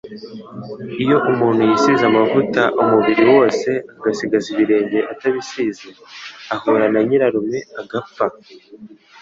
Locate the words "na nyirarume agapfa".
6.93-8.25